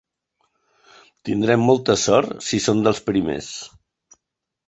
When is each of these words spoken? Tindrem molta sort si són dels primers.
Tindrem 1.29 1.67
molta 1.67 1.97
sort 2.05 2.33
si 2.47 2.61
són 2.67 2.81
dels 2.87 3.03
primers. 3.11 3.51